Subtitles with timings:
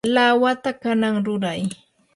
[0.15, 1.61] lawata kanan ruray.